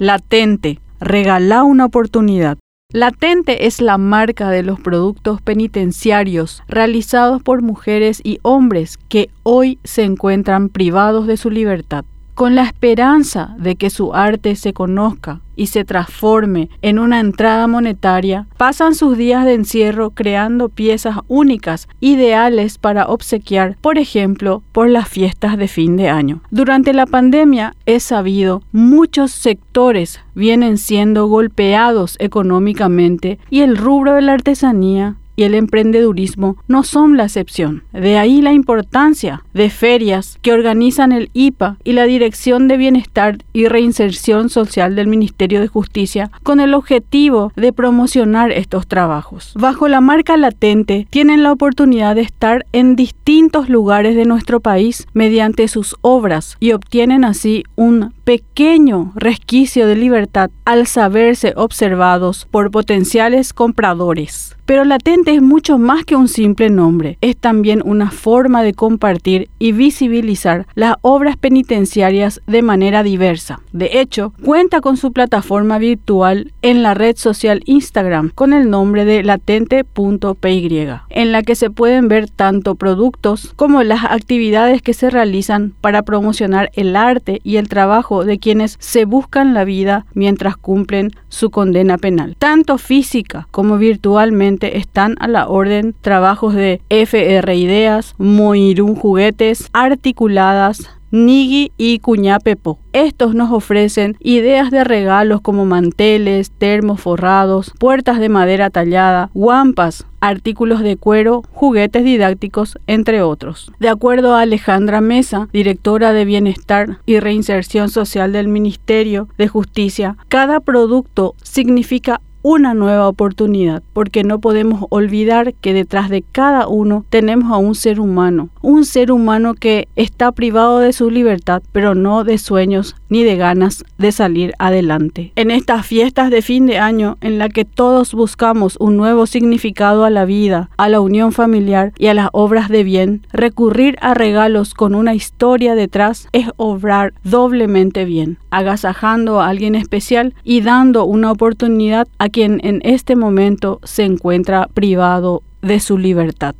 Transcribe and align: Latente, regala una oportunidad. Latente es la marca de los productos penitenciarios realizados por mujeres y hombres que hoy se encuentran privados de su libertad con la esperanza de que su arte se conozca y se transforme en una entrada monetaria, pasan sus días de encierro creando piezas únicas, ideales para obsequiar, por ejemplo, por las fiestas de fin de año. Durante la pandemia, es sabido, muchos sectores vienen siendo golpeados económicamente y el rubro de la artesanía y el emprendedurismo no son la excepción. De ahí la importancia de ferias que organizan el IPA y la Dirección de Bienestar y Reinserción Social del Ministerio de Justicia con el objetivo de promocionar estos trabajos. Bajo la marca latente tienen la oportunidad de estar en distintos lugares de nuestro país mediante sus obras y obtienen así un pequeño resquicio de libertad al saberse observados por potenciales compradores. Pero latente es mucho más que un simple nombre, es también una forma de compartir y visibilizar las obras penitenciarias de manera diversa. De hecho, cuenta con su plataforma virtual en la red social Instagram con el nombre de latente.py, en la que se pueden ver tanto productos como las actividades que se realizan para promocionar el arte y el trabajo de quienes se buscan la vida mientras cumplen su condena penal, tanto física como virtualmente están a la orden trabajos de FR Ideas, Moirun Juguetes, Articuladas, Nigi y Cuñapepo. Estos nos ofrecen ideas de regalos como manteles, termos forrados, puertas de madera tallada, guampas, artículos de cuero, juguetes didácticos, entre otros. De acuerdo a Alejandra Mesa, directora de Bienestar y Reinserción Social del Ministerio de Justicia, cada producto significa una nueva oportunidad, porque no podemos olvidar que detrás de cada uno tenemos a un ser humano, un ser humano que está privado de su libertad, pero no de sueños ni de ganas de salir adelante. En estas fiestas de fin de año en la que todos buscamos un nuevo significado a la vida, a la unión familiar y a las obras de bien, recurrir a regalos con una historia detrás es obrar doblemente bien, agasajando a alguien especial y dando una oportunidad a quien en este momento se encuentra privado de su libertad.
Latente, 0.00 0.80
regala 0.98 1.62
una 1.62 1.84
oportunidad. 1.84 2.58
Latente 2.92 3.68
es 3.68 3.80
la 3.80 3.96
marca 3.96 4.50
de 4.50 4.64
los 4.64 4.80
productos 4.80 5.40
penitenciarios 5.40 6.64
realizados 6.66 7.40
por 7.44 7.62
mujeres 7.62 8.20
y 8.24 8.40
hombres 8.42 8.98
que 9.08 9.30
hoy 9.44 9.78
se 9.84 10.02
encuentran 10.02 10.68
privados 10.68 11.28
de 11.28 11.36
su 11.36 11.48
libertad 11.48 12.04
con 12.34 12.54
la 12.54 12.64
esperanza 12.64 13.54
de 13.58 13.76
que 13.76 13.90
su 13.90 14.14
arte 14.14 14.56
se 14.56 14.72
conozca 14.72 15.40
y 15.56 15.68
se 15.68 15.84
transforme 15.84 16.68
en 16.82 16.98
una 16.98 17.20
entrada 17.20 17.66
monetaria, 17.66 18.46
pasan 18.56 18.94
sus 18.94 19.16
días 19.16 19.44
de 19.44 19.54
encierro 19.54 20.10
creando 20.10 20.68
piezas 20.68 21.18
únicas, 21.28 21.88
ideales 22.00 22.78
para 22.78 23.06
obsequiar, 23.06 23.76
por 23.80 23.98
ejemplo, 23.98 24.62
por 24.72 24.88
las 24.88 25.08
fiestas 25.08 25.56
de 25.56 25.68
fin 25.68 25.96
de 25.96 26.08
año. 26.08 26.40
Durante 26.50 26.92
la 26.92 27.06
pandemia, 27.06 27.76
es 27.86 28.02
sabido, 28.02 28.62
muchos 28.72 29.30
sectores 29.30 30.20
vienen 30.34 30.78
siendo 30.78 31.26
golpeados 31.26 32.16
económicamente 32.18 33.38
y 33.50 33.60
el 33.60 33.76
rubro 33.76 34.14
de 34.14 34.22
la 34.22 34.32
artesanía 34.32 35.16
y 35.36 35.44
el 35.44 35.54
emprendedurismo 35.54 36.56
no 36.68 36.82
son 36.82 37.16
la 37.16 37.24
excepción. 37.24 37.84
De 37.92 38.18
ahí 38.18 38.42
la 38.42 38.52
importancia 38.52 39.44
de 39.52 39.70
ferias 39.70 40.38
que 40.42 40.52
organizan 40.52 41.12
el 41.12 41.30
IPA 41.32 41.76
y 41.84 41.92
la 41.92 42.04
Dirección 42.04 42.68
de 42.68 42.76
Bienestar 42.76 43.38
y 43.52 43.66
Reinserción 43.66 44.48
Social 44.48 44.96
del 44.96 45.06
Ministerio 45.06 45.60
de 45.60 45.68
Justicia 45.68 46.30
con 46.42 46.60
el 46.60 46.74
objetivo 46.74 47.52
de 47.56 47.72
promocionar 47.72 48.52
estos 48.52 48.86
trabajos. 48.86 49.52
Bajo 49.56 49.88
la 49.88 50.00
marca 50.00 50.36
latente 50.36 51.06
tienen 51.10 51.42
la 51.42 51.52
oportunidad 51.52 52.14
de 52.14 52.22
estar 52.22 52.66
en 52.72 52.96
distintos 52.96 53.68
lugares 53.68 54.16
de 54.16 54.24
nuestro 54.24 54.60
país 54.60 55.06
mediante 55.12 55.68
sus 55.68 55.96
obras 56.00 56.56
y 56.60 56.72
obtienen 56.72 57.24
así 57.24 57.64
un 57.76 58.12
pequeño 58.24 59.12
resquicio 59.14 59.86
de 59.86 59.96
libertad 59.96 60.50
al 60.64 60.86
saberse 60.86 61.52
observados 61.56 62.46
por 62.50 62.70
potenciales 62.70 63.52
compradores. 63.52 64.56
Pero 64.66 64.84
latente 64.84 65.34
es 65.34 65.42
mucho 65.42 65.76
más 65.76 66.06
que 66.06 66.16
un 66.16 66.26
simple 66.26 66.70
nombre, 66.70 67.18
es 67.20 67.36
también 67.36 67.82
una 67.84 68.10
forma 68.10 68.62
de 68.62 68.72
compartir 68.72 69.50
y 69.58 69.72
visibilizar 69.72 70.66
las 70.74 70.94
obras 71.02 71.36
penitenciarias 71.36 72.40
de 72.46 72.62
manera 72.62 73.02
diversa. 73.02 73.60
De 73.72 74.00
hecho, 74.00 74.32
cuenta 74.42 74.80
con 74.80 74.96
su 74.96 75.12
plataforma 75.12 75.78
virtual 75.78 76.52
en 76.62 76.82
la 76.82 76.94
red 76.94 77.16
social 77.16 77.60
Instagram 77.66 78.30
con 78.34 78.54
el 78.54 78.70
nombre 78.70 79.04
de 79.04 79.22
latente.py, 79.22 80.88
en 81.10 81.32
la 81.32 81.42
que 81.42 81.54
se 81.56 81.68
pueden 81.68 82.08
ver 82.08 82.30
tanto 82.30 82.74
productos 82.74 83.52
como 83.56 83.82
las 83.82 84.04
actividades 84.04 84.80
que 84.80 84.94
se 84.94 85.10
realizan 85.10 85.74
para 85.82 86.02
promocionar 86.02 86.70
el 86.72 86.96
arte 86.96 87.40
y 87.44 87.56
el 87.56 87.68
trabajo 87.68 88.24
de 88.24 88.38
quienes 88.38 88.76
se 88.80 89.04
buscan 89.04 89.52
la 89.52 89.64
vida 89.64 90.06
mientras 90.14 90.56
cumplen 90.56 91.10
su 91.28 91.50
condena 91.50 91.98
penal, 91.98 92.36
tanto 92.38 92.78
física 92.78 93.46
como 93.50 93.76
virtualmente 93.76 94.53
están 94.62 95.16
a 95.20 95.28
la 95.28 95.48
orden 95.48 95.94
trabajos 96.00 96.54
de 96.54 96.80
FR 96.88 97.54
Ideas, 97.54 98.14
Moirun 98.18 98.94
Juguetes, 98.94 99.68
Articuladas, 99.72 100.90
Nigi 101.14 101.70
y 101.76 102.00
Cuñapepo. 102.00 102.80
Estos 102.92 103.36
nos 103.36 103.52
ofrecen 103.52 104.16
ideas 104.18 104.72
de 104.72 104.82
regalos 104.82 105.40
como 105.40 105.64
manteles, 105.64 106.50
termos 106.50 107.00
forrados, 107.00 107.72
puertas 107.78 108.18
de 108.18 108.28
madera 108.28 108.68
tallada, 108.68 109.30
guampas, 109.32 110.06
artículos 110.20 110.80
de 110.80 110.96
cuero, 110.96 111.42
juguetes 111.52 112.02
didácticos, 112.02 112.78
entre 112.88 113.22
otros. 113.22 113.70
De 113.78 113.88
acuerdo 113.88 114.34
a 114.34 114.40
Alejandra 114.40 115.00
Mesa, 115.00 115.48
directora 115.52 116.12
de 116.12 116.24
Bienestar 116.24 116.98
y 117.06 117.20
Reinserción 117.20 117.90
Social 117.90 118.32
del 118.32 118.48
Ministerio 118.48 119.28
de 119.38 119.46
Justicia, 119.46 120.16
cada 120.26 120.58
producto 120.58 121.36
significa 121.44 122.22
una 122.44 122.74
nueva 122.74 123.08
oportunidad, 123.08 123.82
porque 123.94 124.22
no 124.22 124.38
podemos 124.38 124.84
olvidar 124.90 125.54
que 125.54 125.72
detrás 125.72 126.10
de 126.10 126.20
cada 126.20 126.68
uno 126.68 127.06
tenemos 127.08 127.50
a 127.50 127.56
un 127.56 127.74
ser 127.74 128.00
humano, 128.00 128.50
un 128.60 128.84
ser 128.84 129.10
humano 129.10 129.54
que 129.54 129.88
está 129.96 130.30
privado 130.30 130.78
de 130.78 130.92
su 130.92 131.10
libertad, 131.10 131.62
pero 131.72 131.94
no 131.94 132.22
de 132.22 132.36
sueños 132.36 132.96
ni 133.08 133.24
de 133.24 133.36
ganas 133.36 133.82
de 133.96 134.12
salir 134.12 134.52
adelante. 134.58 135.32
En 135.36 135.50
estas 135.50 135.86
fiestas 135.86 136.30
de 136.30 136.42
fin 136.42 136.66
de 136.66 136.78
año 136.78 137.16
en 137.22 137.38
la 137.38 137.48
que 137.48 137.64
todos 137.64 138.12
buscamos 138.12 138.76
un 138.78 138.98
nuevo 138.98 139.26
significado 139.26 140.04
a 140.04 140.10
la 140.10 140.26
vida, 140.26 140.68
a 140.76 140.90
la 140.90 141.00
unión 141.00 141.32
familiar 141.32 141.94
y 141.96 142.08
a 142.08 142.14
las 142.14 142.28
obras 142.32 142.68
de 142.68 142.84
bien, 142.84 143.26
recurrir 143.32 143.96
a 144.02 144.12
regalos 144.12 144.74
con 144.74 144.94
una 144.94 145.14
historia 145.14 145.74
detrás 145.74 146.28
es 146.32 146.48
obrar 146.58 147.14
doblemente 147.22 148.04
bien, 148.04 148.36
agasajando 148.50 149.40
a 149.40 149.48
alguien 149.48 149.76
especial 149.76 150.34
y 150.44 150.60
dando 150.60 151.06
una 151.06 151.32
oportunidad 151.32 152.06
a 152.18 152.28
quien 152.34 152.60
en 152.64 152.80
este 152.82 153.14
momento 153.14 153.78
se 153.84 154.02
encuentra 154.02 154.66
privado 154.74 155.44
de 155.62 155.78
su 155.78 155.98
libertad. 155.98 156.56